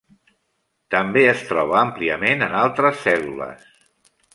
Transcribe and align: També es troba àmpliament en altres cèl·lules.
També 0.95 1.23
es 1.35 1.45
troba 1.51 1.77
àmpliament 1.83 2.49
en 2.49 2.59
altres 2.65 3.01
cèl·lules. 3.07 3.73